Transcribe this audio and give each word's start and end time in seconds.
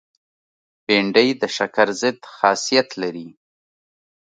بېنډۍ 0.85 1.29
د 1.41 1.43
شکر 1.55 1.87
ضد 2.01 2.19
خاصیت 2.35 2.89
لري 3.01 3.27